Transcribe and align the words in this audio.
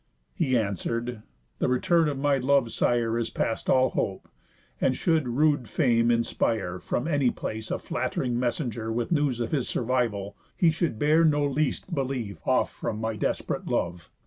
He 0.33 0.57
answer'd: 0.57 1.21
"The 1.59 1.67
return 1.67 2.09
of 2.09 2.17
my 2.17 2.37
lov'd 2.37 2.71
sire 2.71 3.19
Is 3.19 3.29
past 3.29 3.69
all 3.69 3.91
hope; 3.91 4.27
and 4.81 4.97
should 4.97 5.27
rude 5.27 5.69
Fame 5.69 6.09
inspire 6.09 6.79
From 6.79 7.07
any 7.07 7.29
place 7.29 7.69
a 7.69 7.77
flatt'ring 7.77 8.39
messenger 8.39 8.91
With 8.91 9.11
news 9.11 9.39
of 9.39 9.51
his 9.51 9.69
survival, 9.69 10.35
he 10.57 10.71
should 10.71 10.97
bear 10.97 11.23
No 11.23 11.45
least 11.45 11.93
belief 11.93 12.47
off 12.47 12.71
from 12.73 12.99
my 12.99 13.15
desp'rate 13.15 13.67
love. 13.67 14.09